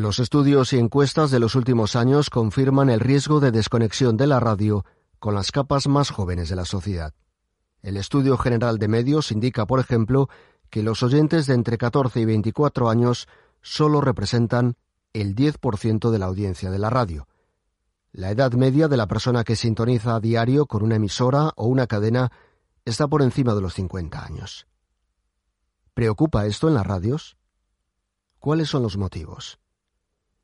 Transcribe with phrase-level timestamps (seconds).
[0.00, 4.40] Los estudios y encuestas de los últimos años confirman el riesgo de desconexión de la
[4.40, 4.86] radio
[5.18, 7.12] con las capas más jóvenes de la sociedad.
[7.82, 10.30] El Estudio General de Medios indica, por ejemplo,
[10.70, 13.28] que los oyentes de entre 14 y 24 años
[13.60, 14.78] solo representan
[15.12, 17.28] el 10% de la audiencia de la radio.
[18.10, 21.86] La edad media de la persona que sintoniza a diario con una emisora o una
[21.86, 22.32] cadena
[22.86, 24.66] está por encima de los 50 años.
[25.92, 27.36] ¿Preocupa esto en las radios?
[28.38, 29.60] ¿Cuáles son los motivos?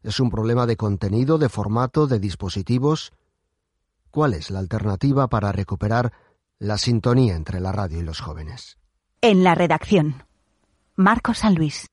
[0.07, 3.13] ¿Es un problema de contenido, de formato, de dispositivos?
[4.13, 6.13] ¿Cuál es la alternativa para recuperar
[6.61, 8.79] la sintonía entre la radio y los jóvenes?
[9.21, 10.23] En la redacción,
[10.95, 11.89] Marcos San Luis.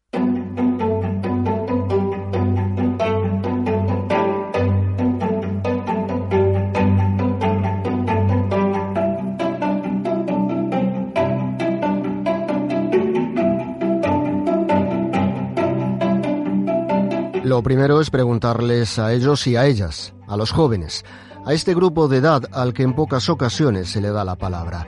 [17.43, 21.03] Lo primero es preguntarles a ellos y a ellas, a los jóvenes,
[21.45, 24.87] a este grupo de edad al que en pocas ocasiones se le da la palabra.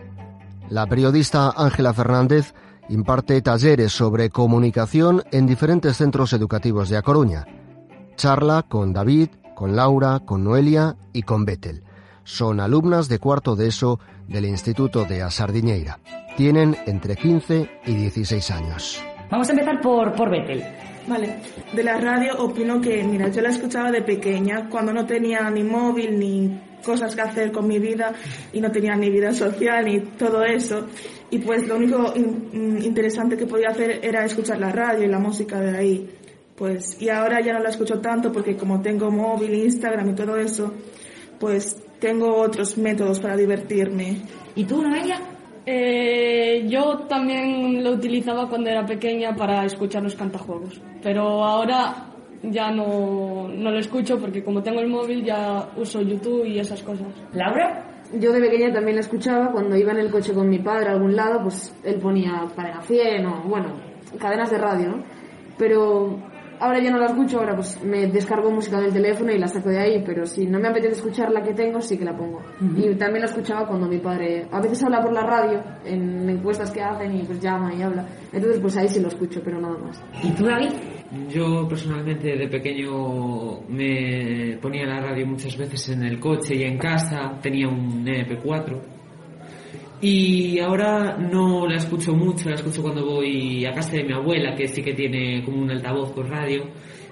[0.70, 2.54] La periodista Ángela Fernández
[2.88, 7.46] imparte talleres sobre comunicación en diferentes centros educativos de A Coruña.
[8.16, 11.84] Charla con David, con Laura, con Noelia y con Betel.
[12.24, 14.00] Son alumnas de cuarto de ESO
[14.30, 16.00] del Instituto de Asardiñeira.
[16.38, 19.04] Tienen entre 15 y 16 años.
[19.30, 20.30] Vamos a empezar por, por.
[21.08, 21.36] Vale,
[21.74, 25.64] de la radio opino que, mira, yo la escuchaba de pequeña, cuando no tenía ni
[25.64, 28.12] móvil ni cosas que hacer con mi vida
[28.54, 30.88] y no tenía ni vida social ni todo eso.
[31.30, 35.20] Y pues lo único in- interesante que podía hacer era escuchar la radio y la
[35.20, 36.10] música de ahí.
[36.56, 40.38] Pues, y ahora ya no la escucho tanto porque como tengo móvil, Instagram y todo
[40.38, 40.74] eso,
[41.40, 44.22] pues tengo otros métodos para divertirme.
[44.56, 45.20] ¿Y tú, Noelia?
[45.66, 52.08] Eh, yo también lo utilizaba cuando era pequeña para escuchar los cantajuegos, pero ahora
[52.44, 56.82] ya no, no lo escucho porque como tengo el móvil ya uso YouTube y esas
[56.84, 57.08] cosas.
[57.34, 57.84] ¿Laura?
[58.20, 60.92] Yo de pequeña también la escuchaba cuando iba en el coche con mi padre a
[60.94, 63.74] algún lado, pues él ponía Cadena 100 o, bueno,
[64.20, 65.04] cadenas de radio, ¿no?
[65.58, 66.20] Pero
[66.60, 69.70] ahora ya no la escucho, ahora pues me descargo música del teléfono y la saco
[69.70, 72.42] de ahí, pero si no me apetece escuchar la que tengo, sí que la pongo.
[72.76, 76.72] Y también la escuchaba cuando mi padre, a veces habla por la radio, en encuestas
[76.72, 78.06] que hacen y pues llama y habla.
[78.32, 80.04] Entonces pues ahí sí lo escucho, pero nada más.
[80.24, 80.72] ¿Y tú, David?
[81.30, 86.78] Yo personalmente de pequeño me ponía la radio muchas veces en el coche y en
[86.78, 88.95] casa, tenía un MP4
[90.02, 94.56] y ahora no la escucho mucho, la escucho cuando voy a casa de mi abuela
[94.56, 96.64] que sí que tiene como un altavoz con radio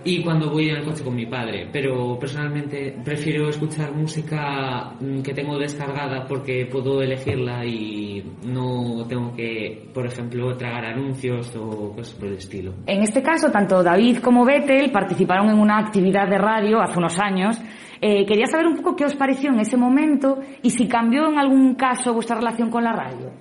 [0.06, 5.22] y cuando voy en el coche con mi padre, pero personalmente prefiero escuchar música mm,
[5.22, 11.92] que tengo descargada porque puedo elegirla y no tengo que, por ejemplo, tragar anuncios o
[11.92, 12.74] cosas por el estilo.
[12.86, 17.18] En este caso, tanto David como Betel participaron en una actividad de radio hace unos
[17.20, 17.60] años.
[18.02, 21.40] Eh, quería saber un poco qué os pareció en ese momento y si cambió en
[21.40, 23.32] algún caso vuestra relación con la radio.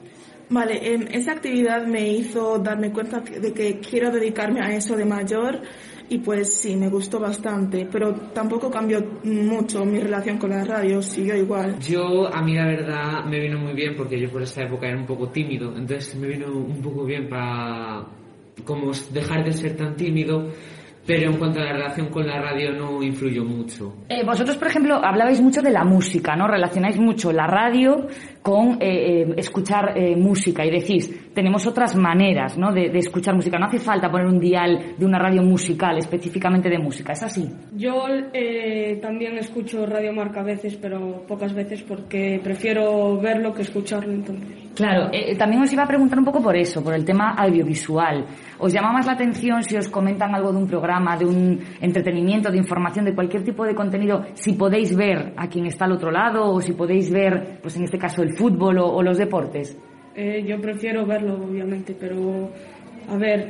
[0.53, 5.07] Vale, em, esa actividad me hizo darme cuenta de que quiero dedicarme a eso de
[5.07, 5.63] mayor
[6.13, 11.01] y pues sí, me gustó bastante, pero tampoco cambió mucho mi relación con la radio,
[11.01, 11.79] siguió igual.
[11.81, 14.99] Yo, a mí la verdad, me vino muy bien porque yo por esta época era
[14.99, 18.05] un poco tímido, entonces me vino un poco bien para
[18.63, 20.51] como dejar de ser tan tímido,
[21.07, 23.95] pero en cuanto a la relación con la radio no influyó mucho.
[24.11, 26.47] Eh, vosotros, por ejemplo, hablabais mucho de la música, ¿no?
[26.47, 28.07] Relacionáis mucho la radio
[28.43, 32.73] con eh, eh, escuchar eh, música y decís, tenemos otras maneras, ¿no?
[32.73, 33.59] De, de escuchar música.
[33.59, 37.49] No hace falta poner un dial de una radio musical específicamente de música, ¿es así?
[37.77, 43.63] Yo eh, también escucho Radio Marca a veces, pero pocas veces porque prefiero verlo que
[43.63, 44.71] escucharlo entonces.
[44.75, 48.25] Claro, eh, también os iba a preguntar un poco por eso, por el tema audiovisual.
[48.59, 52.51] ¿Os llama más la atención si os comentan algo de un programa, de un entretenimiento,
[52.51, 56.11] de información, de cualquier tipo de contenido, si podéis ver a quien está al otro
[56.11, 59.77] lado o si podéis ver, pues en este caso, el fútbol o, o los deportes?
[60.15, 62.51] Eh, yo prefiero verlo, obviamente, pero
[63.09, 63.49] a ver,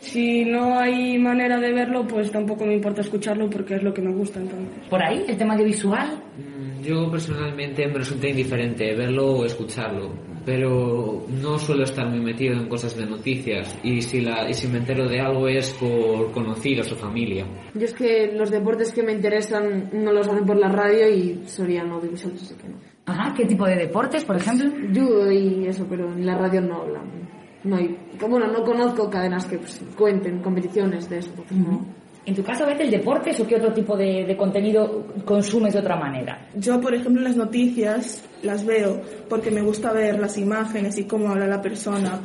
[0.00, 4.02] si no hay manera de verlo, pues tampoco me importa escucharlo porque es lo que
[4.02, 4.88] me gusta entonces.
[4.88, 6.08] ¿Por ahí, el tema audiovisual?
[6.36, 10.10] Mm, Yo personalmente me resulta indiferente verlo o escucharlo,
[10.44, 14.66] pero no suelo estar muy metido en cosas de noticias y si, la, y si
[14.68, 17.46] me entero de algo es por conocidos o familia.
[17.74, 21.42] Yo es que los deportes que me interesan no los hacen por la radio y
[21.46, 22.89] serían audiovisuales, así que no.
[23.06, 24.70] Ajá, ¿qué tipo de deportes, por ejemplo?
[24.94, 27.02] Judo y eso, pero en la radio no hablan.
[27.64, 31.84] No hay, bueno, no conozco cadenas que pues, cuenten competiciones de eso, entonces no.
[32.26, 35.80] En tu caso, ¿ves el deportes o qué otro tipo de, de contenido consumes de
[35.80, 36.48] otra manera?
[36.54, 41.30] Yo, por ejemplo, las noticias las veo porque me gusta ver las imágenes y cómo
[41.30, 42.20] habla la persona.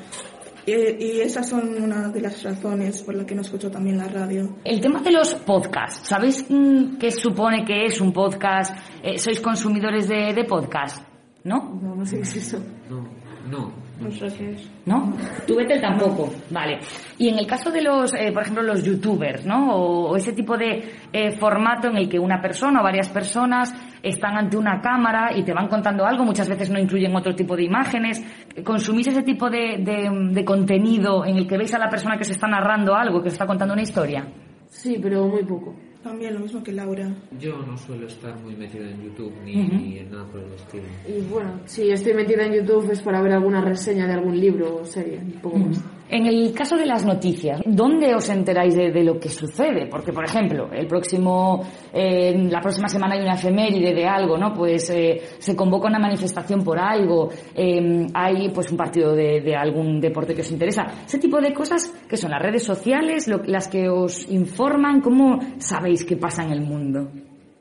[0.65, 4.55] Y, esas son una de las razones por las que no escucho también la radio.
[4.63, 8.75] El tema de los podcasts, ¿sabéis mm, qué supone que es un podcast?
[9.03, 11.05] Eh, ¿Sois consumidores de, de podcast?
[11.43, 11.79] ¿No?
[11.81, 12.59] No, no sé qué es eso.
[12.89, 13.07] No,
[13.47, 13.85] no.
[13.99, 14.69] No sé qué es.
[14.85, 15.13] ¿No?
[15.47, 16.79] Tú Betel tampoco, vale.
[17.17, 19.73] Y en el caso de los, eh, por ejemplo, los youtubers, ¿no?
[19.73, 20.83] O, o ese tipo de
[21.13, 25.43] eh, formato en el que una persona o varias personas están ante una cámara y
[25.43, 28.23] te van contando algo, muchas veces no incluyen otro tipo de imágenes.
[28.63, 32.23] ¿Consumís ese tipo de, de, de contenido en el que veis a la persona que
[32.23, 34.25] se está narrando algo, que se está contando una historia?
[34.67, 35.75] Sí, pero muy poco.
[36.03, 37.09] También lo mismo que Laura.
[37.39, 40.83] Yo no suelo estar muy metido en YouTube ni en nada por el estilo.
[41.07, 44.81] Y bueno, si estoy metida en YouTube es para ver alguna reseña de algún libro
[44.81, 45.83] o serie, un poco más.
[46.07, 49.87] En el caso de las noticias, ¿dónde os enteráis de, de lo que sucede?
[49.87, 54.53] Porque, por ejemplo, el próximo, eh, la próxima semana hay una efeméride de algo, ¿no?
[54.53, 59.55] Pues eh, se convoca una manifestación por algo, eh, hay pues un partido de, de
[59.55, 60.83] algún deporte que os interesa.
[61.07, 65.39] Ese tipo de cosas que son las redes sociales, lo- las que os informan, ¿cómo
[65.57, 67.09] sabéis qué pasa en el mundo?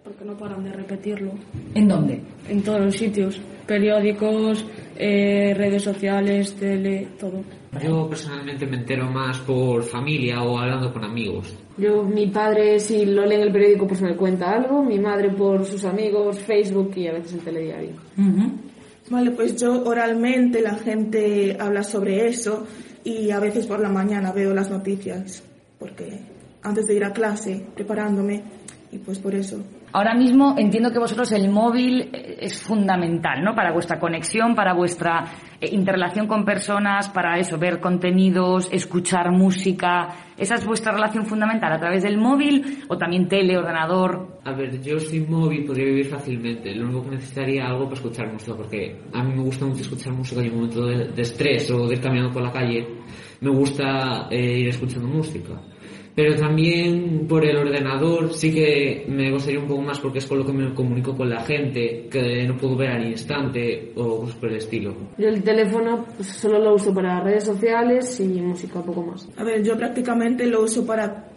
[0.04, 1.32] Porque no paran de repetirlo.
[1.74, 2.20] ¿En dónde?
[2.50, 3.40] En todos los sitios.
[3.66, 4.64] Periódicos,
[4.96, 7.42] eh, redes sociales, tele, todo.
[7.82, 11.54] Yo personalmente me entero más por familia o hablando con amigos.
[11.76, 14.82] Yo, mi padre, si lo lee en el periódico, pues me cuenta algo.
[14.82, 17.92] Mi madre por sus amigos, Facebook y a veces el telediario.
[19.10, 22.66] Vale, pues yo oralmente la gente habla sobre eso
[23.02, 25.42] y a veces por la mañana veo las noticias
[25.84, 26.18] porque
[26.62, 28.42] antes de ir a clase preparándome
[28.90, 29.58] y pues por eso.
[29.94, 33.54] Ahora mismo entiendo que vosotros el móvil eh, es fundamental, ¿no?
[33.54, 35.24] Para vuestra conexión, para vuestra
[35.60, 40.08] eh, interrelación con personas, para eso, ver contenidos, escuchar música.
[40.36, 44.40] ¿Esa es vuestra relación fundamental a través del móvil o también tele, ordenador?
[44.44, 46.74] A ver, yo sin móvil podría vivir fácilmente.
[46.74, 50.12] Lo único que necesitaría algo para escuchar música, porque a mí me gusta mucho escuchar
[50.12, 52.84] música en un momento de, de estrés o de ir caminando por la calle.
[53.40, 55.52] Me gusta eh, ir escuchando música.
[56.14, 60.38] Pero también por el ordenador sí que me gustaría un poco más porque es con
[60.38, 64.36] lo que me comunico con la gente, que no puedo ver al instante o cosas
[64.36, 64.94] por el estilo.
[65.18, 69.28] Yo el teléfono pues, solo lo uso para redes sociales y música, poco más.
[69.36, 71.30] A ver, yo prácticamente lo uso para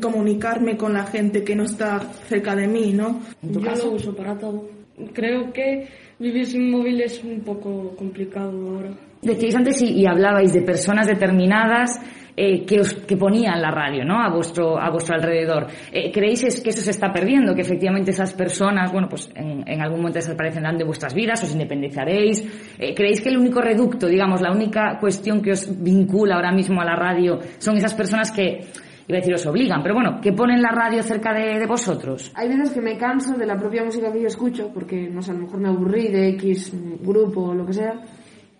[0.00, 1.98] comunicarme con la gente que no está
[2.28, 3.20] cerca de mí, ¿no?
[3.42, 4.68] Yo lo uso para todo.
[5.12, 5.88] Creo que
[6.18, 8.90] vivir sin móvil es un poco complicado ahora.
[9.20, 12.00] Decíais antes y, y hablabais de personas determinadas
[12.36, 14.20] eh, que, os, que ponían la radio ¿no?
[14.20, 15.66] a, vuestro, a vuestro alrededor.
[15.90, 17.54] Eh, ¿Creéis que eso se está perdiendo?
[17.54, 21.52] Que efectivamente esas personas, bueno, pues en, en algún momento desaparecerán de vuestras vidas, os
[21.52, 22.44] independizaréis.
[22.78, 26.80] Eh, ¿Creéis que el único reducto, digamos, la única cuestión que os vincula ahora mismo
[26.80, 28.60] a la radio son esas personas que,
[29.08, 32.32] iba a decir os obligan, pero bueno, que ponen la radio cerca de, de vosotros?
[32.34, 35.30] Hay veces que me canso de la propia música que yo escucho, porque no sé,
[35.30, 37.94] a lo mejor me aburrí de X grupo o lo que sea.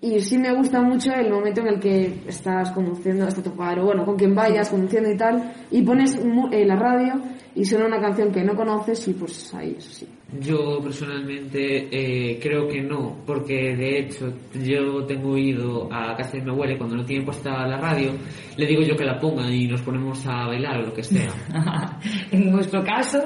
[0.00, 3.80] Y sí me gusta mucho el momento en el que estás conduciendo hasta tu padre,
[3.80, 6.14] o bueno, con quien vayas, conduciendo y tal, y pones
[6.52, 7.14] eh, la radio
[7.54, 10.06] y suena una canción que no conoces y pues ahí, eso sí.
[10.40, 16.42] Yo personalmente eh, creo que no, porque de hecho yo tengo ido a casa de
[16.42, 18.12] mi abuela y cuando no tiene puesta la radio,
[18.56, 21.30] le digo yo que la ponga y nos ponemos a bailar o lo que sea.
[22.32, 23.18] en vuestro caso,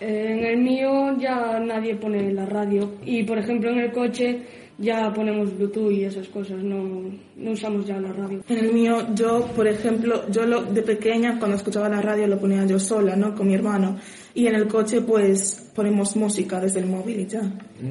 [0.00, 4.42] Eh, En el mío ya nadie pone la radio y por ejemplo en el coche
[4.78, 8.42] ya ponemos Bluetooth y esas cosas, no, no usamos ya la radio.
[8.48, 12.38] En el mío, yo, por ejemplo, yo lo, de pequeña cuando escuchaba la radio lo
[12.38, 13.34] ponía yo sola, ¿no?
[13.34, 13.96] Con mi hermano.
[14.34, 17.40] Y en el coche pues ponemos música desde el móvil y ya.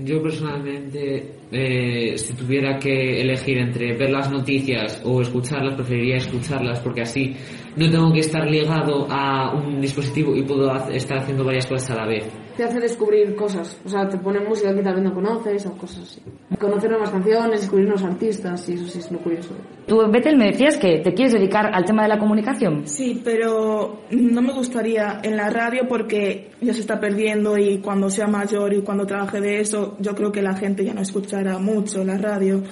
[0.05, 6.79] Yo personalmente, eh, si tuviera que elegir entre ver las noticias o escucharlas, preferiría escucharlas
[6.79, 7.35] porque así
[7.75, 11.95] no tengo que estar ligado a un dispositivo y puedo estar haciendo varias cosas a
[11.95, 12.46] la vez.
[12.57, 15.73] Te hace descubrir cosas, o sea, te pone música que tal vez no conoces o
[15.73, 16.21] cosas así.
[16.59, 19.53] Conocer nuevas canciones, descubrir nuevos artistas y eso sí es lo curioso.
[19.85, 22.87] tú, Betel, me decías que te quieres dedicar al tema de la comunicación.
[22.87, 28.09] Sí, pero no me gustaría en la radio porque ya se está perdiendo y cuando
[28.09, 31.59] sea mayor y cuando trabaje de eso, yo creo que la gente ya no escuchará
[31.59, 32.63] mucho la radio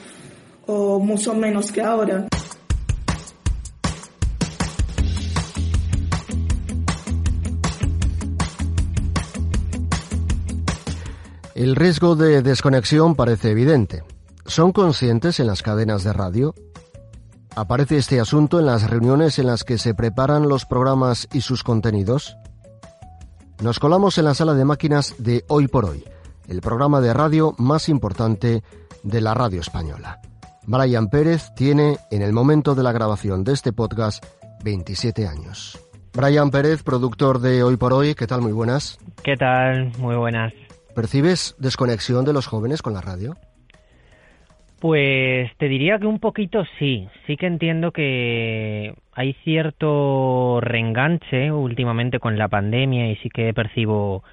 [0.66, 2.28] o mucho menos que ahora.
[11.56, 14.04] El riesgo de desconexión parece evidente.
[14.46, 16.54] ¿Son conscientes en las cadenas de radio?
[17.56, 21.64] ¿Aparece este asunto en las reuniones en las que se preparan los programas y sus
[21.64, 22.36] contenidos?
[23.64, 26.04] Nos colamos en la sala de máquinas de Hoy por Hoy,
[26.50, 28.62] el programa de radio más importante
[29.04, 30.20] de la radio española.
[30.68, 34.26] Brian Pérez tiene, en el momento de la grabación de este podcast,
[34.66, 35.80] 27 años.
[36.12, 38.42] Brian Pérez, productor de Hoy por Hoy, ¿qué tal?
[38.42, 39.00] Muy buenas.
[39.24, 39.94] ¿Qué tal?
[40.00, 40.52] Muy buenas.
[40.96, 43.36] ¿Percibes desconexión de los jóvenes con la radio?
[44.80, 47.08] Pues te diría que un poquito sí.
[47.28, 54.24] Sí que entiendo que hay cierto reenganche últimamente con la pandemia y sí que percibo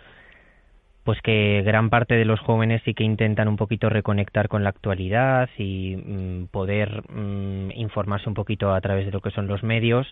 [1.04, 4.70] pues que gran parte de los jóvenes sí que intentan un poquito reconectar con la
[4.70, 9.64] actualidad y mm, poder mm, informarse un poquito a través de lo que son los
[9.64, 10.06] medios.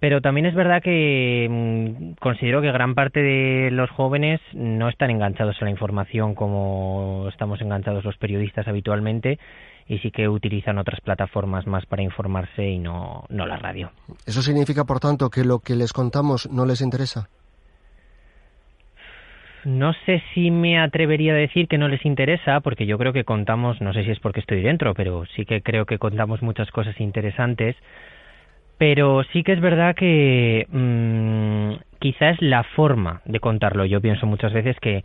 [0.00, 5.10] Pero también es verdad que mm, considero que gran parte de los jóvenes no están
[5.10, 9.38] enganchados a la información como estamos enganchados los periodistas habitualmente
[9.86, 13.90] y sí que utilizan otras plataformas más para informarse y no, no la radio.
[14.24, 17.28] ¿Eso significa, por tanto, que lo que les contamos no les interesa?
[19.64, 23.24] No sé si me atrevería a decir que no les interesa, porque yo creo que
[23.24, 26.70] contamos, no sé si es porque estoy dentro, pero sí que creo que contamos muchas
[26.70, 27.76] cosas interesantes.
[28.80, 33.84] Pero sí que es verdad que mmm, quizás la forma de contarlo.
[33.84, 35.04] Yo pienso muchas veces que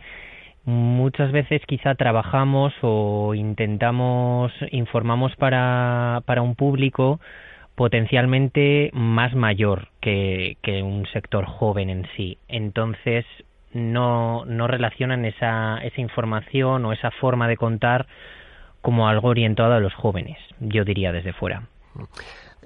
[0.64, 7.20] muchas veces quizá trabajamos o intentamos, informamos para, para un público
[7.74, 12.38] potencialmente más mayor que, que un sector joven en sí.
[12.48, 13.26] Entonces,
[13.74, 18.06] no, no relacionan esa, esa información o esa forma de contar
[18.80, 21.64] como algo orientado a los jóvenes, yo diría desde fuera.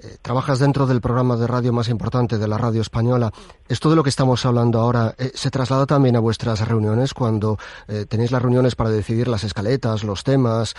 [0.03, 3.31] Eh, trabajas dentro del programa de radio más importante de la radio española.
[3.69, 7.59] ¿Esto de lo que estamos hablando ahora eh, se traslada también a vuestras reuniones cuando
[7.87, 10.75] eh, tenéis las reuniones para decidir las escaletas, los temas,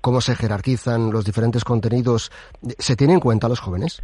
[0.00, 2.30] cómo se jerarquizan los diferentes contenidos?
[2.78, 4.02] ¿Se tiene en cuenta a los jóvenes?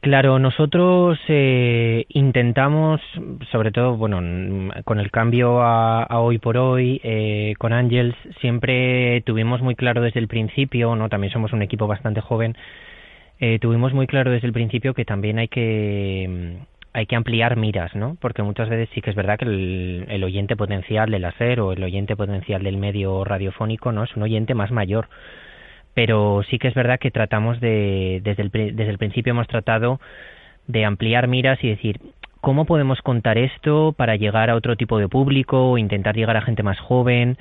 [0.00, 3.02] Claro, nosotros eh, intentamos,
[3.52, 9.60] sobre todo, bueno, con el cambio a, hoy por hoy, eh, con Ángels, siempre tuvimos
[9.60, 12.56] muy claro desde el principio, no, también somos un equipo bastante joven,
[13.40, 16.56] eh, tuvimos muy claro desde el principio que también hay que
[16.92, 18.16] hay que ampliar miras, ¿no?
[18.20, 21.72] Porque muchas veces sí que es verdad que el, el oyente potencial del hacer o
[21.72, 24.04] el oyente potencial del medio radiofónico, ¿no?
[24.04, 25.08] Es un oyente más mayor
[25.94, 30.00] pero sí que es verdad que tratamos de, desde el, desde el principio hemos tratado
[30.66, 32.00] de ampliar miras y decir,
[32.40, 36.42] ¿cómo podemos contar esto para llegar a otro tipo de público o intentar llegar a
[36.42, 37.38] gente más joven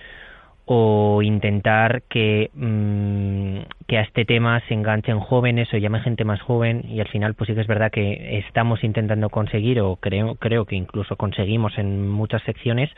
[0.72, 6.42] o intentar que, mm, que a este tema se enganchen jóvenes o llame gente más
[6.42, 10.36] joven y al final pues sí que es verdad que estamos intentando conseguir o creo,
[10.36, 12.92] creo que incluso conseguimos en muchas secciones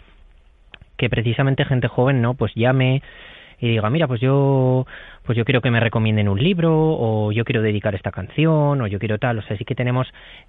[0.98, 3.02] que precisamente gente joven no pues llame
[3.62, 4.88] y diga, mira, pues yo,
[5.24, 8.88] pues yo quiero que me recomienden un libro, o yo quiero dedicar esta canción, o
[8.88, 9.38] yo quiero tal.
[9.38, 10.08] O sea, sí que tenemos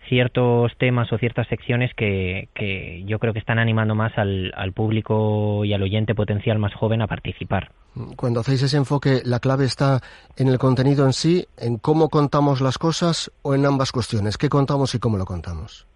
[0.08, 4.72] ciertos temas o ciertas secciones que, que yo creo que están animando más al, al
[4.72, 7.70] público y al oyente potencial más joven a participar.
[8.16, 10.00] Cuando hacéis ese enfoque, ¿la clave está
[10.38, 14.38] en el contenido en sí, en cómo contamos las cosas o en ambas cuestiones?
[14.38, 15.86] ¿Qué contamos y cómo lo contamos?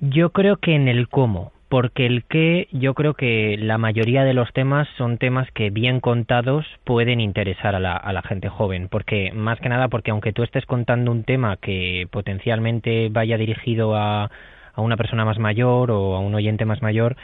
[0.00, 4.34] Yo creo que en el cómo porque el que yo creo que la mayoría de
[4.34, 8.88] los temas son temas que bien contados pueden interesar a la, a la gente joven,
[8.88, 13.96] porque más que nada porque aunque tú estés contando un tema que potencialmente vaya dirigido
[13.96, 14.30] a,
[14.74, 17.16] a una persona más mayor o a un oyente más mayor,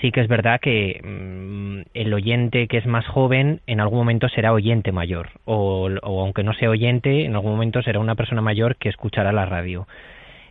[0.00, 4.28] sí que es verdad que mm, el oyente que es más joven en algún momento
[4.28, 8.76] será oyente mayor o aunque no sea oyente en algún momento será una persona mayor
[8.76, 9.86] que escuchará la radio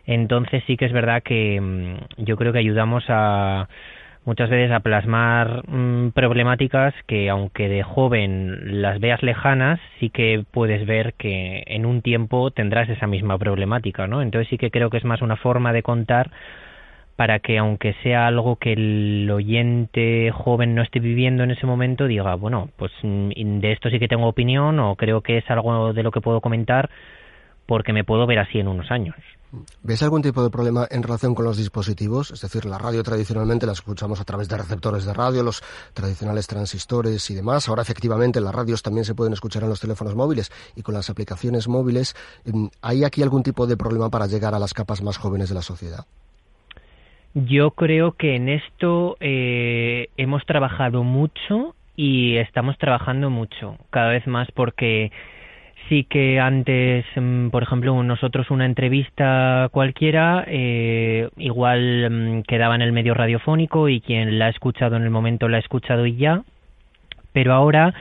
[0.08, 3.68] entonces sí que es verdad que mm, yo creo que ayudamos a
[4.24, 10.44] muchas veces a plasmar mm, problemáticas que aunque de joven las veas lejanas, sí que
[10.50, 14.22] puedes ver que en un tiempo tendrás esa misma problemática, ¿no?
[14.22, 16.30] Entonces sí que creo que es más una forma de contar
[17.16, 22.06] para que aunque sea algo que el oyente joven no esté viviendo en ese momento,
[22.06, 25.92] diga, bueno, pues mm, de esto sí que tengo opinión o creo que es algo
[25.92, 26.88] de lo que puedo comentar
[27.66, 29.16] porque me puedo ver así en unos años.
[29.82, 32.30] ¿Ves algún tipo de problema en relación con los dispositivos?
[32.30, 35.62] Es decir, la radio tradicionalmente la escuchamos a través de receptores de radio, los
[35.94, 37.68] tradicionales transistores y demás.
[37.68, 41.08] Ahora efectivamente las radios también se pueden escuchar en los teléfonos móviles y con las
[41.08, 42.14] aplicaciones móviles.
[42.44, 45.54] Em, ¿Hay aquí algún tipo de problema para llegar a las capas más jóvenes de
[45.54, 46.04] la sociedad?
[47.34, 54.26] Yo creo que en esto eh, hemos trabajado mucho y estamos trabajando mucho, cada vez
[54.26, 55.10] más porque
[55.88, 62.82] sí que antes, mm, por ejemplo, nosotros una entrevista cualquiera, eh, igual mm, quedaba en
[62.82, 66.16] el medio radiofónico y quien la ha escuchado en el momento la ha escuchado y
[66.16, 66.42] ya,
[67.32, 67.94] pero ahora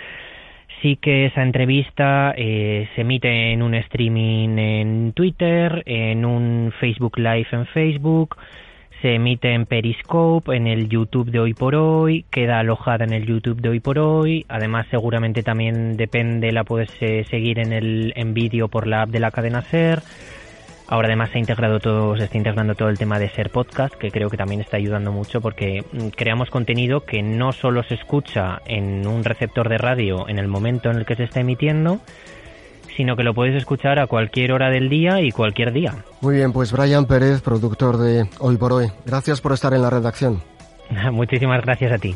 [0.82, 7.18] sí que esa entrevista eh, se emite en un streaming en Twitter, en un Facebook
[7.18, 8.38] Live en Facebook,
[9.02, 13.26] se emite en Periscope, en el YouTube de hoy por hoy, queda alojada en el
[13.26, 18.14] YouTube de hoy por hoy, además seguramente también depende, la puedes eh, seguir en el
[18.16, 20.02] en vídeo por la app de la cadena SER.
[20.90, 23.94] Ahora además se ha integrado todo, se está integrando todo el tema de ser podcast,
[23.96, 27.96] que creo que también está ayudando mucho porque mm, creamos contenido que no solo se
[27.96, 32.00] escucha en un receptor de radio en el momento en el que se está emitiendo,
[32.98, 35.94] sino que lo puedes escuchar a cualquier hora del día y cualquier día.
[36.20, 39.92] Muy bien, pues Brian Pérez, productor de Hoy por Hoy, gracias por estar en la
[39.92, 40.42] redacción.
[41.12, 42.16] Muchísimas gracias a ti.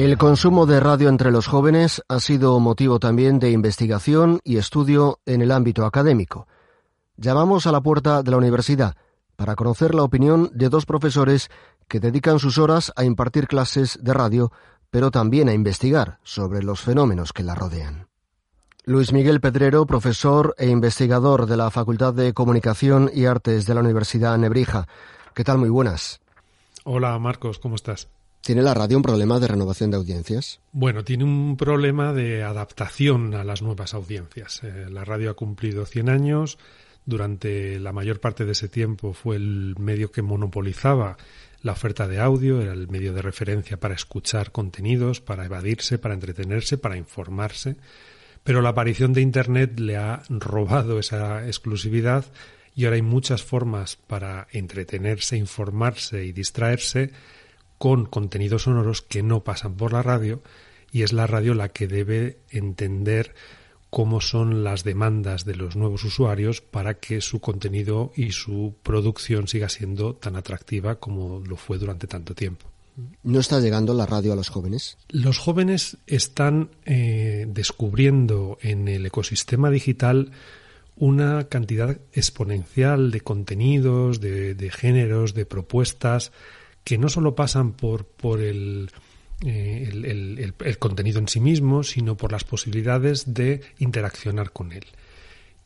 [0.00, 5.20] El consumo de radio entre los jóvenes ha sido motivo también de investigación y estudio
[5.26, 6.48] en el ámbito académico.
[7.18, 8.96] Llamamos a la puerta de la universidad
[9.36, 11.50] para conocer la opinión de dos profesores
[11.86, 14.52] que dedican sus horas a impartir clases de radio,
[14.88, 18.08] pero también a investigar sobre los fenómenos que la rodean.
[18.86, 23.80] Luis Miguel Pedrero, profesor e investigador de la Facultad de Comunicación y Artes de la
[23.80, 24.88] Universidad Nebrija.
[25.34, 25.58] ¿Qué tal?
[25.58, 26.22] Muy buenas.
[26.84, 28.08] Hola Marcos, ¿cómo estás?
[28.40, 30.60] ¿Tiene la radio un problema de renovación de audiencias?
[30.72, 34.62] Bueno, tiene un problema de adaptación a las nuevas audiencias.
[34.62, 36.58] Eh, la radio ha cumplido 100 años.
[37.04, 41.16] Durante la mayor parte de ese tiempo fue el medio que monopolizaba
[41.62, 46.14] la oferta de audio, era el medio de referencia para escuchar contenidos, para evadirse, para
[46.14, 47.76] entretenerse, para informarse.
[48.42, 52.24] Pero la aparición de Internet le ha robado esa exclusividad
[52.74, 57.10] y ahora hay muchas formas para entretenerse, informarse y distraerse
[57.80, 60.42] con contenidos sonoros que no pasan por la radio
[60.92, 63.34] y es la radio la que debe entender
[63.88, 69.48] cómo son las demandas de los nuevos usuarios para que su contenido y su producción
[69.48, 72.66] siga siendo tan atractiva como lo fue durante tanto tiempo.
[73.22, 74.98] ¿No está llegando la radio a los jóvenes?
[75.08, 80.32] Los jóvenes están eh, descubriendo en el ecosistema digital
[80.96, 86.30] una cantidad exponencial de contenidos, de géneros, de propuestas,
[86.90, 88.90] que no solo pasan por, por el,
[89.46, 89.88] eh,
[90.58, 94.82] el, contenido en sí mismo, sino por las posibilidades de interaccionar con él.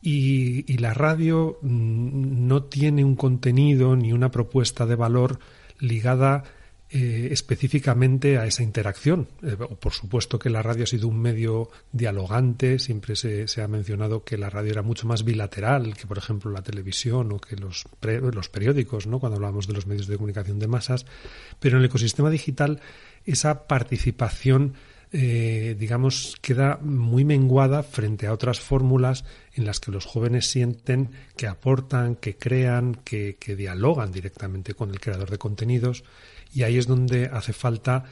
[0.03, 5.39] Y, y, la radio mm, no tiene un contenido ni una propuesta de valor
[5.79, 6.43] ligada
[6.97, 9.27] eh, específicamente a esa interacción.
[9.43, 14.23] Eh, por supuesto que la radio ha sido un medio dialogante, siempre se, ha mencionado
[14.23, 17.83] que la radio era mucho más bilateral que, por ejemplo, la televisión o que los,
[18.01, 19.19] los periódicos, ¿no?
[19.19, 21.05] cuando hablamos de los medios de comunicación de masas,
[21.59, 22.79] pero en el ecosistema digital
[23.25, 24.75] esa participación
[25.11, 31.11] eh, digamos, queda muy menguada frente a otras fórmulas en las que los jóvenes sienten
[31.35, 36.05] que aportan, que crean, que, que dialogan directamente con el creador de contenidos
[36.55, 38.05] y ahí es donde hace falta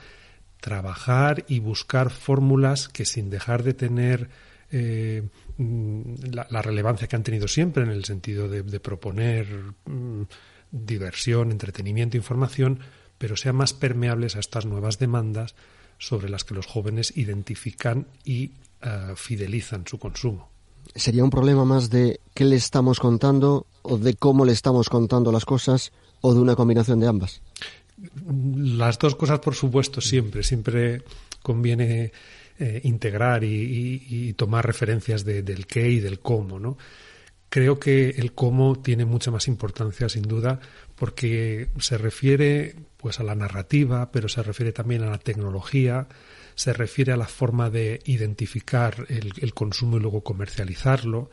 [0.59, 4.29] trabajar y buscar fórmulas que sin dejar de tener
[4.69, 5.23] eh,
[5.57, 6.01] mm,
[6.33, 9.47] la, relevancia que han tenido siempre en el sentido de, proponer
[9.85, 10.23] mm,
[10.71, 12.79] diversión, entretenimiento, información,
[13.17, 15.55] pero sean más permeables a estas nuevas demandas
[15.97, 18.51] sobre las que los jóvenes identifican y
[18.81, 20.49] eh, fidelizan su consumo.
[20.95, 25.31] ¿Sería un problema más de qué le estamos contando o de cómo le estamos contando
[25.31, 27.41] las cosas o de una combinación de ambas?
[28.55, 31.03] Las dos cosas, por supuesto, siempre, siempre
[31.41, 32.11] conviene
[32.59, 36.77] eh, integrar y, tomar referencias del qué y del cómo, ¿no?
[37.49, 40.59] Creo que el cómo tiene mucha más importancia, sin duda,
[40.95, 46.07] porque se refiere pues a la narrativa, pero se refiere también a la tecnología,
[46.55, 51.29] se refiere a la forma de identificar el, el consumo y luego comercializarlo.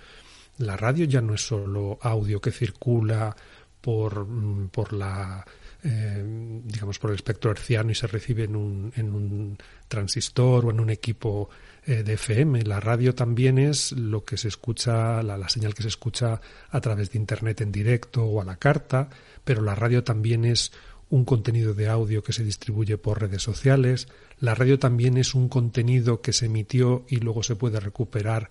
[0.58, 3.34] La radio ya no es solo audio que circula
[3.80, 5.44] por, mm, por la
[5.82, 10.70] eh, digamos, por el espectro herciano y se recibe en un, en un transistor o
[10.70, 11.48] en un equipo
[11.86, 12.62] eh, de FM.
[12.62, 16.40] La radio también es lo que se escucha, la, la, señal que se escucha
[16.70, 19.08] a través de Internet en directo o a la carta,
[19.44, 20.72] pero la radio también es
[21.10, 24.08] un contenido de audio que se distribuye por redes sociales.
[24.38, 28.48] La radio también es un contenido que se emitió y luego se puede recuperar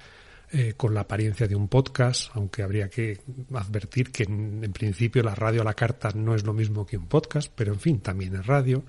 [0.52, 3.22] eh, con la apariencia de un podcast, aunque habría que
[3.54, 7.06] advertir que en, principio la radio a la carta no es lo mismo que un
[7.06, 8.84] podcast, pero en fin, también es radio.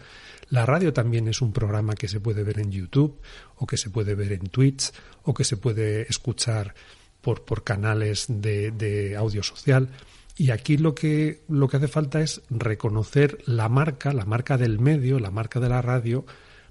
[0.49, 3.20] La radio también es un programa que se puede ver en YouTube
[3.57, 4.90] o que se puede ver en Twitch
[5.25, 6.75] o que se puede escuchar
[7.20, 9.90] por, por canales de, de audio social.
[10.38, 14.79] Y aquí lo que, lo que hace falta es reconocer la marca, la marca del
[14.79, 16.25] medio, la marca de la radio,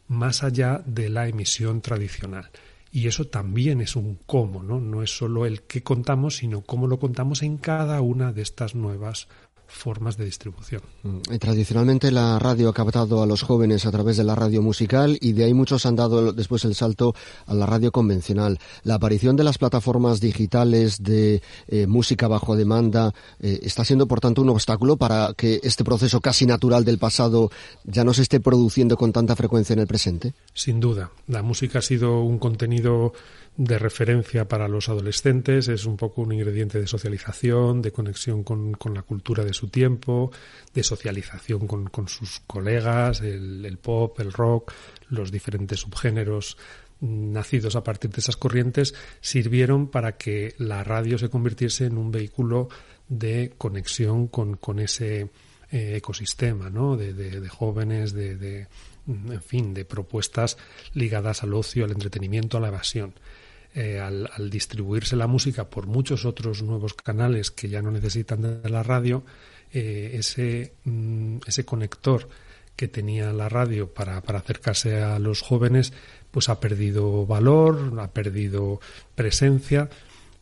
[0.08, 2.50] más allá de la emisión tradicional.
[2.92, 4.80] Y eso también es un cómo, ¿no?
[4.80, 8.74] No es solo el qué contamos, sino cómo lo contamos en cada una de estas
[8.74, 9.28] nuevas
[9.70, 10.82] formas de distribución.
[11.04, 15.18] Mm, tradicionalmente la radio ha captado a los jóvenes a través de la radio musical
[15.22, 18.60] y de ahí muchos han dado después el salto a la radio convencional.
[18.84, 24.20] La aparición de las plataformas digitales de eh, música bajo demanda eh, está siendo, por
[24.20, 27.50] tanto, un obstáculo para que este proceso casi natural del pasado
[27.84, 30.34] ya no se esté produciendo con tanta frecuencia en el presente.
[30.54, 33.14] Sin duda, la música ha sido un contenido
[33.60, 38.78] de referencia para los adolescentes, es un poco un ingrediente de socialización, de conexión con,
[38.94, 40.32] la cultura de su tiempo,
[40.74, 44.72] de socialización con, sus colegas, el, pop, el rock,
[45.10, 46.56] los diferentes subgéneros
[47.02, 52.12] nacidos a partir de esas corrientes sirvieron para que la radio se convirtiese en un
[52.12, 52.70] vehículo
[53.10, 55.32] de conexión con, ese
[55.70, 56.96] eh, ecosistema ¿no?
[56.96, 58.68] de, jóvenes, de, de,
[59.06, 60.56] en fin, de propuestas
[60.94, 63.16] ligadas al ocio, al entretenimiento, a la evasión.
[63.76, 68.70] Eh, al, distribuirse la música por muchos otros nuevos canales que ya no necesitan de
[68.70, 69.24] la radio,
[69.72, 72.28] eh, ese, mm, ese conector
[72.76, 75.94] que tenía la radio para, acercarse a los jóvenes,
[76.32, 78.80] pues ha perdido valor, ha perdido
[79.14, 79.90] presencia.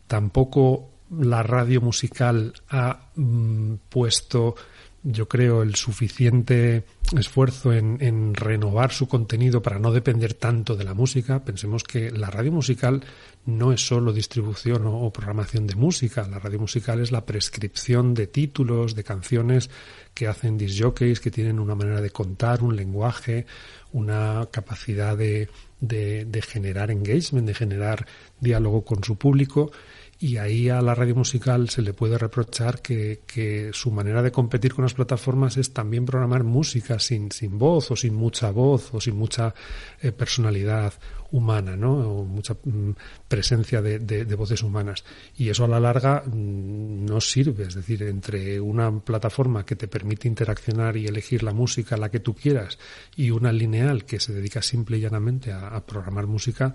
[0.07, 4.55] Tampoco la radio musical ha mm, puesto
[5.03, 6.83] yo creo, el suficiente
[7.15, 11.43] esfuerzo en, renovar su contenido para no depender tanto de la música.
[11.43, 13.05] Pensemos que la radio musical
[13.45, 16.27] no es solo distribución o, programación de música.
[16.27, 19.69] La radio musical es la prescripción de títulos, de canciones
[20.13, 23.45] que hacen disjockeys, que tienen una manera de contar, un lenguaje,
[23.93, 25.47] una capacidad de,
[25.79, 28.05] de generar engagement, de generar
[28.41, 29.71] diálogo con su público
[30.19, 34.31] y ahí a la radio musical se le puede reprochar que, que, su manera de
[34.31, 38.93] competir con las plataformas es también programar música sin, sin voz o sin mucha voz
[38.93, 39.53] o sin mucha
[40.01, 40.93] eh, personalidad
[41.31, 41.93] humana, ¿no?
[41.93, 42.91] O mucha mm,
[43.27, 45.03] presencia de, de, voces humanas.
[45.37, 47.65] Y eso a la larga mm, no sirve.
[47.65, 52.21] Es decir, entre una plataforma que te permite interaccionar y elegir la música la que
[52.21, 52.79] tú quieras
[53.15, 56.73] y una lineal que se dedica simple y llanamente a programar música,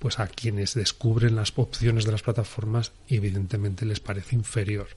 [0.00, 4.88] pues a quienes descubren las opciones de las plataformas evidentemente les parece inferior.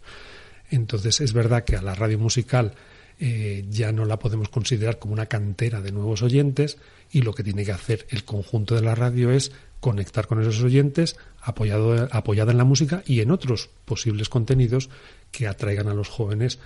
[0.72, 2.74] Entonces es verdad que a la radio musical
[3.20, 6.78] eh, ya no la podemos considerar como una cantera de nuevos oyentes
[7.12, 10.63] y lo que tiene que hacer el conjunto de la radio es conectar con esos
[10.63, 14.89] oyentes apoyado, apoyada en la música y en otros posibles contenidos
[15.32, 16.60] que atraigan a los jóvenes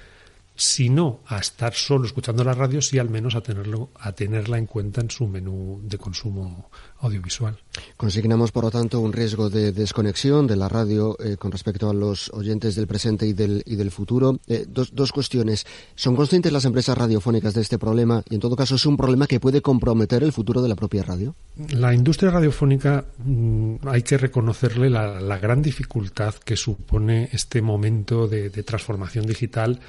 [0.58, 4.58] si no a estar solo escuchando la radio, sí al menos a, tenerlo, a tenerla
[4.58, 7.58] en cuenta en su menú de consumo audiovisual.
[7.96, 11.94] Consignamos, por lo tanto, un riesgo de desconexión de la radio eh, con respecto a
[11.94, 14.40] los oyentes del presente y del, y del futuro.
[14.48, 15.68] Eh, dos, dos cuestiones.
[15.94, 18.24] ¿Son conscientes las empresas radiofónicas de este problema?
[18.28, 21.04] Y, en todo caso, ¿es un problema que puede comprometer el futuro de la propia
[21.04, 21.36] radio?
[21.70, 28.28] La industria radiofónica mm, hay que reconocerle la, la, gran dificultad que supone este momento
[28.28, 29.80] de, de transformación digital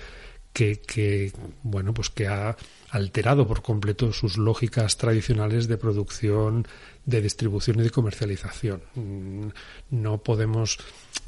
[0.58, 2.56] que, bueno, pues que ha
[2.90, 6.66] alterado por completo sus lógicas tradicionales de producción,
[7.04, 8.82] de distribución y de comercialización.
[8.94, 9.48] Mm,
[9.90, 10.78] no podemos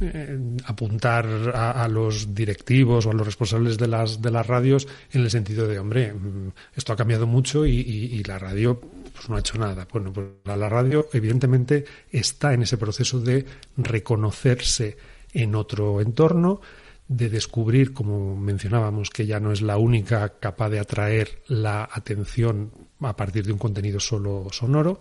[0.01, 5.23] eh, apuntar a, los directivos o a los responsables de las, de las radios en
[5.23, 8.81] el sentido de, hombre, mm, esto ha cambiado mucho y, la radio
[9.15, 9.87] pues no ha hecho nada.
[9.93, 13.45] Bueno, pues la radio evidentemente está en ese proceso de
[13.77, 14.97] reconocerse
[15.33, 16.61] en otro entorno,
[17.11, 22.71] de descubrir, como mencionábamos, que ya no es la única capaz de atraer la atención
[23.01, 25.01] a partir de un contenido solo sonoro.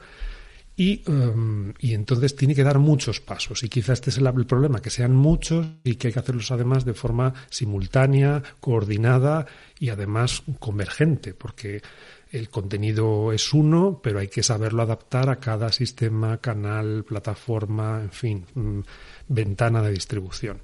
[0.76, 3.62] Y, em, y entonces tiene que dar muchos pasos.
[3.62, 6.50] Y quizás este es el, el, problema, que sean muchos y que hay que hacerlos
[6.52, 9.45] además de forma simultánea, coordinada
[9.78, 11.84] y además convergente, porque
[12.32, 18.12] el contenido es uno, pero hay que saberlo adaptar a cada sistema, canal, plataforma, en
[18.12, 18.80] fin, mm,
[19.28, 20.60] ventana de distribución.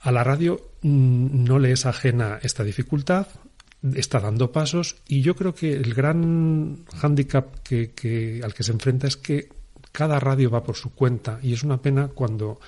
[0.00, 3.26] A la radio mm, no le es ajena esta dificultad,
[3.94, 9.06] está dando pasos y yo creo que el gran hándicap que, al que se enfrenta
[9.06, 9.48] es que
[9.92, 12.60] cada radio va por su cuenta y es una pena cuando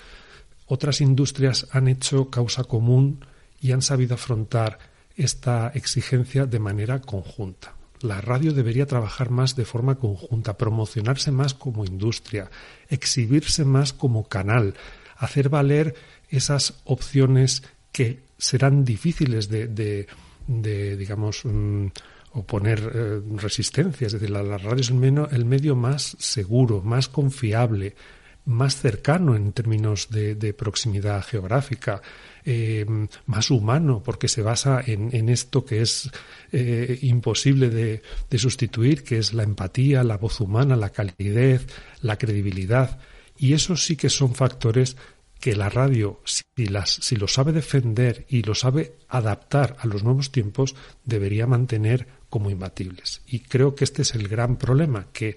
[0.67, 3.25] otras industrias han hecho causa común
[3.61, 4.79] y han sabido afrontar
[5.17, 7.75] esta exigencia de manera conjunta.
[8.01, 12.51] La radio debería trabajar más de forma conjunta, promocionarse más como industria,
[12.89, 14.75] exhibirse más como canal,
[15.17, 15.95] hacer valer
[16.33, 21.87] esas opciones que serán difíciles de, de, digamos, mm,
[22.33, 24.07] oponer eh, resistencia.
[24.07, 27.95] Es decir, la, radio es el, el, medio más seguro, más confiable,
[28.47, 32.03] más cercano en términos de, proximidad geográfica,
[32.45, 32.85] eh,
[33.27, 36.11] más humano, porque se basa en, esto que es
[36.51, 41.67] eh, imposible de, de sustituir, que es la empatía, la voz humana, la calidez,
[42.01, 42.99] la credibilidad.
[43.39, 44.97] Y eso sí que son factores
[45.43, 50.05] que la radio, si, las, si lo sabe defender y lo sabe adaptar a los
[50.05, 53.23] nuevos tiempos, debería mantener como imbatibles.
[53.27, 55.35] Y creo que este es el gran problema, que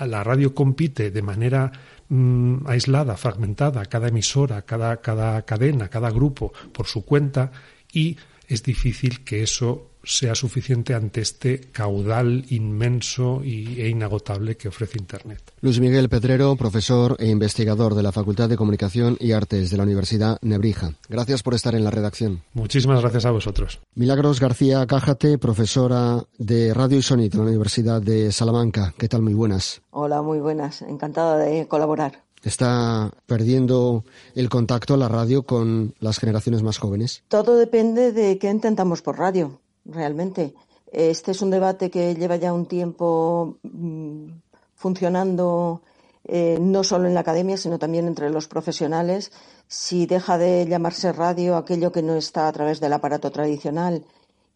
[0.00, 1.72] la radio compite de manera
[2.10, 7.50] mm, aislada, fragmentada, cada emisora, cada, cada cadena, cada grupo por su cuenta
[7.90, 14.98] y es difícil que eso sea suficiente ante este caudal inmenso e inagotable que ofrece
[14.98, 15.52] Internet.
[15.60, 19.82] Luis Miguel Pedrero, profesor e investigador de la Facultad de Comunicación y Artes de la
[19.82, 20.94] Universidad Nebrija.
[21.10, 22.42] Gracias por estar en la redacción.
[22.54, 23.80] Muchísimas gracias a vosotros.
[23.94, 28.94] Milagros García Cájate, profesora de Radio y Sonido de la Universidad de Salamanca.
[28.96, 29.20] ¿Qué tal?
[29.20, 29.82] Muy buenas.
[29.90, 30.80] Hola, muy buenas.
[30.82, 34.04] Encantada de colaborar está perdiendo
[34.36, 37.24] el contacto a la radio con las generaciones más jóvenes?
[37.26, 40.54] Todo depende de qué intentamos por radio realmente.
[40.92, 44.28] Este es un debate que lleva ya un tiempo mm,
[44.74, 45.82] funcionando
[46.24, 49.32] eh, no solo en la academia, sino también entre los profesionales.
[49.66, 54.04] Si deja de llamarse radio aquello que no está a través del aparato tradicional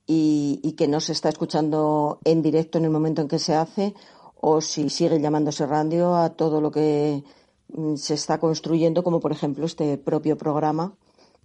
[0.07, 3.95] y, que no se está escuchando en directo en el momento en que se hace,
[4.41, 7.25] o si sigue llamándose radio a todo lo que
[7.69, 10.95] mm, se está construyendo, como por ejemplo este propio programa,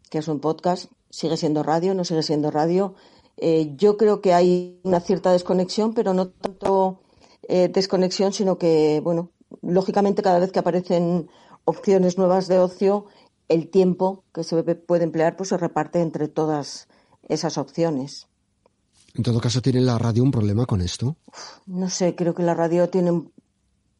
[0.10, 2.96] que es un podcast, sigue siendo radio, no sigue siendo radio,
[3.38, 7.02] eh, yo creo que hay una cierta desconexión, pero no tanto
[7.48, 11.30] eh, desconexión, sino que, bueno, lógicamente cada vez que aparecen
[11.66, 13.06] opciones nuevas de ocio,
[13.48, 16.88] el tiempo que se puede emplear pues se reparte entre todas
[17.28, 18.28] esas opciones.
[19.14, 21.16] En todo caso, ¿tiene la radio un problema con esto?
[21.66, 23.12] No sé, creo que la radio tiene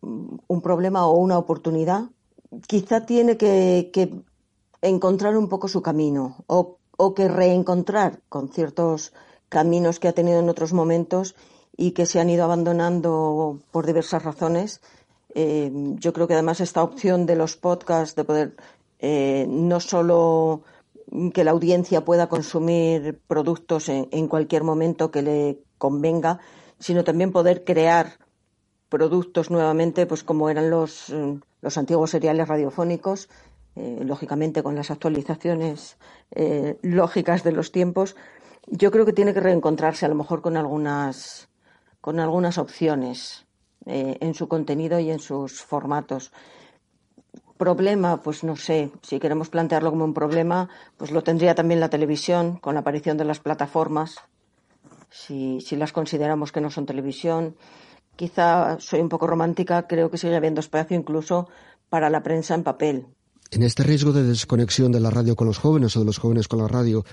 [0.02, 2.10] un, problema o una oportunidad.
[2.68, 4.24] Quizá tiene que,
[4.82, 9.14] encontrar un poco su camino o, o que reencontrar con ciertos
[9.50, 11.36] caminos que ha tenido en otros momentos
[11.76, 14.82] y que se han ido abandonando por diversas razones.
[15.36, 18.56] Eh, yo creo que además esta opción de los podcasts, de poder
[19.00, 20.64] eh, no solo
[21.34, 26.40] que la audiencia pueda consumir productos en, cualquier momento que le convenga,
[26.80, 28.18] sino también poder crear
[28.90, 31.14] productos nuevamente, pues como eran los,
[31.62, 33.30] los antiguos seriales radiofónicos,
[33.76, 35.98] eh, lógicamente con las actualizaciones
[36.82, 38.18] lógicas de los tiempos,
[38.68, 41.50] yo creo que tiene que reencontrarse a lo mejor con algunas,
[42.02, 43.46] con algunas opciones
[43.86, 46.32] eh, en su contenido y en sus formatos.
[47.58, 51.90] Problema, pues no sé, si queremos plantearlo como un problema, pues lo tendría también la
[51.90, 54.18] televisión con la aparición de las plataformas,
[55.10, 57.56] si, si las consideramos que no son televisión.
[58.16, 61.48] Quizá soy un poco romántica, creo que sigue habiendo espacio incluso
[61.90, 63.08] para la prensa en papel.
[63.50, 66.48] En este riesgo de desconexión de la radio con los jóvenes o de los jóvenes
[66.48, 67.06] con la radio,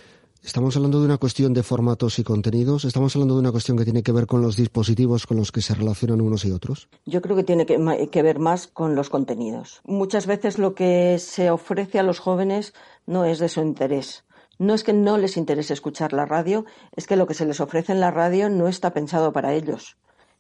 [0.45, 2.85] Estamos hablando de una cuestión de formatos y contenidos.
[2.85, 5.63] Estamos hablando de una cuestión que tiene que ver con los dispositivos con los que
[5.63, 6.91] se relacionan unos y otros.
[7.07, 9.81] Yo creo que tiene que, ver más con los contenidos.
[9.85, 12.75] Muchas veces lo que se ofrece a los jóvenes
[13.07, 14.25] no es de su interés.
[14.59, 17.61] No es que no les interese escuchar la radio, es que lo que se les
[17.61, 19.97] ofrece en la radio no está pensado para ellos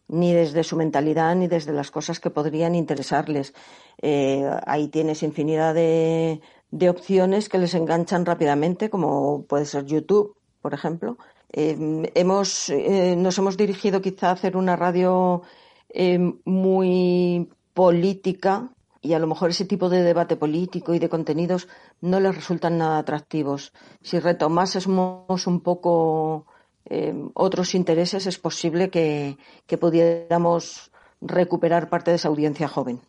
[0.07, 3.55] ni desde su mentalidad ni desde las cosas que podrían interesarles.
[4.03, 6.43] Eh, ahí tienes infinidad de,
[6.75, 11.19] de opciones que les enganchan rápidamente, como puede ser YouTube, por ejemplo.
[11.53, 15.43] Eh, hemos, eh, nos hemos dirigido quizá a hacer una radio
[15.89, 21.69] eh, muy política y a lo mejor ese tipo de debate político y de contenidos
[22.01, 23.73] no les resultan nada atractivos.
[24.03, 26.47] Si retomásemos un poco
[27.35, 29.39] otros intereses, es posible que
[29.79, 33.01] pudiéramos recuperar parte de esa audiencia joven.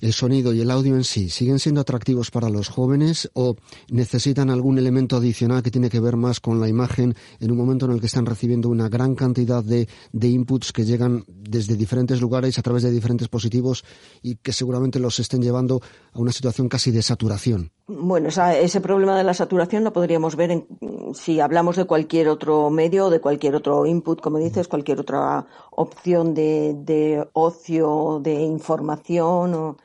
[0.00, 3.56] ¿El sonido y el audio en sí siguen siendo atractivos para los jóvenes o
[3.90, 7.86] necesitan algún elemento adicional que tiene que ver más con la imagen en un momento
[7.86, 12.58] en el que están recibiendo una gran cantidad de, inputs que llegan desde diferentes lugares
[12.58, 13.84] a través de diferentes dispositivos
[14.22, 15.80] y que seguramente los estén llevando
[16.12, 17.72] a una situación casi de saturación?
[17.86, 20.66] Bueno, ese problema de la saturación lo podríamos ver en,
[21.14, 26.34] si hablamos de cualquier otro medio, de cualquier otro input, como dices, cualquier otra opción
[26.34, 29.76] de, de ocio, de información,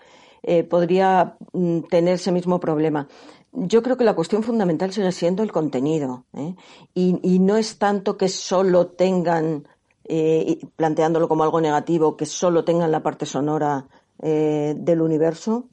[0.48, 3.08] eh, podría mm, tener ese mismo problema.
[3.52, 6.26] Yo creo que la cuestión fundamental sigue siendo el contenido.
[6.34, 6.56] ¿eh?
[6.94, 9.68] Y, no es tanto que solo tengan,
[10.04, 15.66] eh, planteándolo como algo negativo, que solo tengan la parte sonora del universo,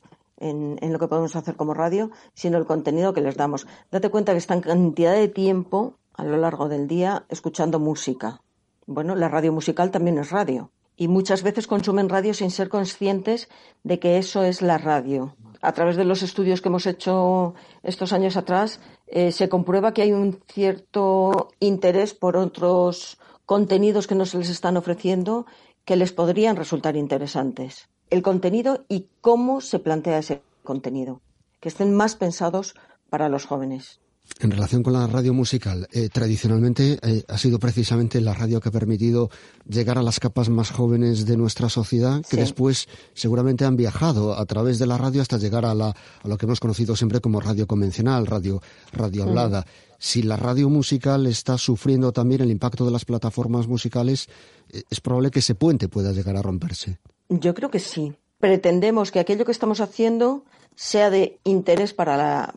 [0.42, 3.66] en, lo que podemos hacer como radio, sino el contenido que les damos.
[3.90, 8.40] Date cuenta que están cantidad de tiempo a lo largo del día escuchando música.
[8.86, 10.70] Bueno, la radio musical también es radio.
[10.96, 13.48] Y muchas veces consumen radio sin ser conscientes
[13.82, 15.36] de que eso es la radio.
[15.62, 20.02] A través de los estudios que hemos hecho estos años atrás, eh, se comprueba que
[20.02, 25.46] hay un cierto interés por otros contenidos que no se les están ofreciendo
[25.84, 31.20] que les podrían resultar interesantes el contenido y cómo se plantea ese contenido.
[31.60, 32.74] que estén más pensados
[33.08, 34.00] para los jóvenes.
[34.40, 38.68] En relación con la radio musical, eh, tradicionalmente eh, ha sido precisamente la radio que
[38.68, 39.30] ha permitido
[39.68, 44.44] llegar a las capas más jóvenes de nuestra sociedad, que después seguramente han viajado a
[44.44, 47.40] través de la radio hasta llegar a, la, a lo que hemos conocido siempre como
[47.40, 48.60] radio convencional, radio,
[48.92, 49.64] radio hablada.
[49.98, 54.28] Si la radio musical está sufriendo también el impacto de las plataformas musicales,
[54.68, 56.98] eh, es probable que ese puente pueda llegar a romperse.
[57.40, 58.14] Yo creo que sí.
[58.38, 62.54] Pretendemos que aquello que estamos haciendo sea de interés para la,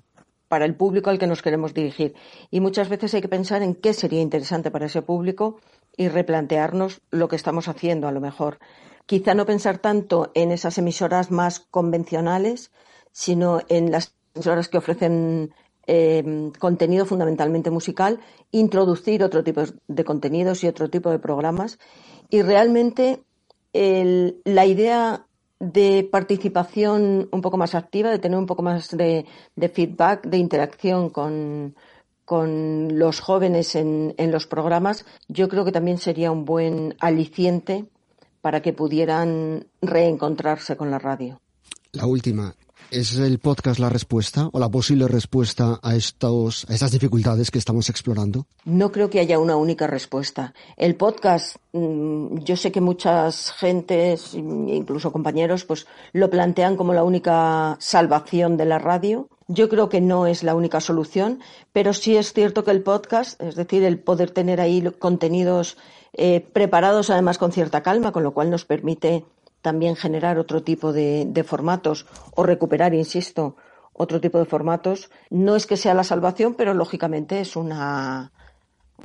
[0.49, 2.13] para el público al que nos queremos dirigir.
[2.51, 5.59] Y muchas veces hay que pensar en qué sería interesante para ese público
[5.95, 8.59] y replantearnos lo que estamos haciendo a lo mejor.
[9.05, 12.71] Quizá no pensar tanto en esas emisoras más convencionales,
[13.11, 15.53] sino en las emisoras que ofrecen
[15.87, 18.19] em, contenido fundamentalmente musical,
[18.51, 21.79] introducir otro tipo de contenidos y otro tipo de programas.
[22.29, 23.21] Y realmente
[23.75, 25.25] la idea
[25.59, 29.25] de participación un poco más activa, de tener un poco más de,
[29.73, 31.75] feedback, de interacción con,
[32.25, 37.85] con los jóvenes en, en, los programas, yo creo que también sería un buen aliciente
[38.41, 41.39] para que pudieran reencontrarse con la radio.
[41.93, 42.53] La última,
[42.91, 47.57] ¿Es el podcast la respuesta o la posible respuesta a, estos, a estas dificultades que
[47.57, 48.45] estamos explorando?
[48.63, 50.53] No creo que haya una única respuesta.
[50.77, 57.03] El podcast, mm, yo sé que muchas gentes, incluso compañeros, pues lo plantean como la
[57.03, 59.29] única salvación de la radio.
[59.47, 61.39] Yo creo que no es la única solución,
[61.73, 65.77] pero sí es cierto que el podcast, es decir, el poder tener ahí contenidos
[66.17, 69.25] eh, preparados además con cierta calma, con lo cual nos permite
[69.65, 73.55] también generar otro tipo de, formatos o recuperar, insisto,
[73.93, 75.09] otro tipo de formatos.
[75.31, 78.31] No es que sea la salvación, pero lógicamente es una,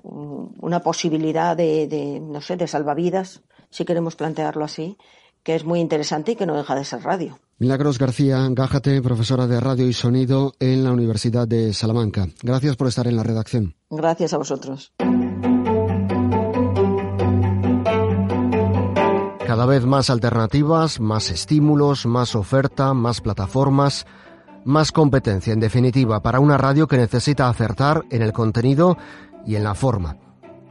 [0.03, 4.99] una posibilidad de, no sé, de salvavidas, si queremos plantearlo así,
[5.43, 7.39] que es muy interesante y que no deja de ser radio.
[7.57, 12.29] Milagros García Gájate, profesora de radio y sonido en la Universidad de Salamanca.
[12.43, 13.77] Gracias por estar en la redacción.
[13.89, 14.93] Gracias a vosotros.
[19.51, 24.07] Cada vez más alternativas, más estímulos, más oferta, más plataformas,
[24.65, 28.97] más competencia, en definitiva, para una radio que necesita acertar en el contenido
[29.45, 30.19] y en la forma.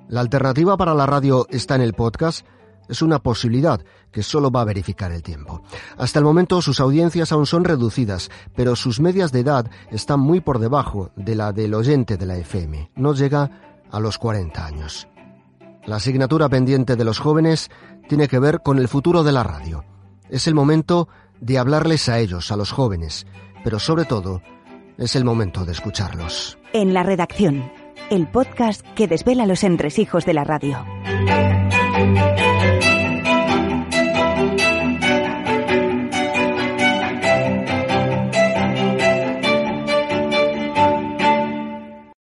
[0.08, 2.48] La alternativa para la radio está en el podcast.
[2.88, 5.62] Es una posibilidad que solo va a verificar el tiempo.
[5.98, 10.40] Hasta el momento sus audiencias aún son reducidas, pero sus medias de edad están muy
[10.40, 12.92] por debajo de la del oyente de la FM.
[12.96, 15.10] No llega a los 40 años.
[15.86, 17.72] La asignatura pendiente de los jóvenes
[18.10, 19.86] tiene que ver con el futuro de la radio.
[20.30, 21.08] Es el momento
[21.40, 23.26] de hablarles a ellos, a los jóvenes,
[23.64, 24.42] pero sobre todo
[24.98, 26.58] es el momento de escucharlos.
[26.74, 27.72] En la redacción,
[28.10, 30.84] el podcast que desvela los entresijos de la radio.